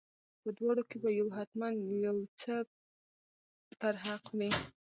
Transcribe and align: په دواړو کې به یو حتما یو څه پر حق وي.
په 0.41 0.49
دواړو 0.57 0.83
کې 0.89 0.97
به 1.03 1.09
یو 1.19 1.27
حتما 1.37 1.67
یو 2.05 2.17
څه 2.41 2.53
پر 3.79 3.95
حق 4.05 4.23
وي. 4.37 4.51